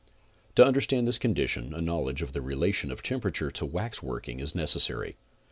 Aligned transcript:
To 0.55 0.65
understand 0.65 1.07
this 1.07 1.19
condition 1.19 1.75
a 1.75 1.79
knowledge 1.79 2.23
of 2.23 2.31
the 2.33 2.41
relation 2.41 2.89
of 2.91 3.03
temperature 3.03 3.51
to 3.51 3.65
wax 3.67 4.01
working 4.01 4.39
is 4.39 4.55
necessary. 4.55 5.15